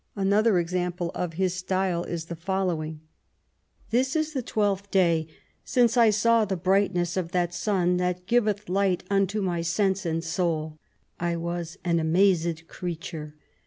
[0.15, 3.01] Another example of his style is the following:"
[3.91, 5.27] This is the twelfth day
[5.63, 10.23] since I saw the brightness of that sun that giveth light unto my sense and
[10.23, 10.79] soul.
[11.19, 13.35] I was an amazed creature.